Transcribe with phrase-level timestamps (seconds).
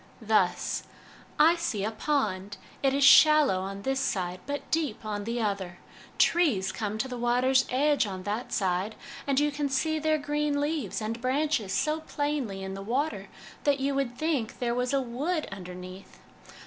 [0.23, 0.81] Thus:'
[1.39, 5.77] I see a pond; it is shallow on this side, but deep on the other;
[6.17, 8.95] trees come to the water's edge on that side,
[9.27, 13.27] and you can see their green leaves and branches so plainly in the water
[13.63, 16.17] that you would think there was a wood under neath.